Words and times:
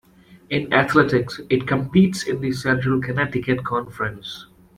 In 0.49 0.73
athletics, 0.73 1.39
it 1.51 1.67
competes 1.67 2.23
in 2.23 2.41
the 2.41 2.51
Central 2.53 2.99
Connecticut 2.99 3.63
Conference. 3.63 4.47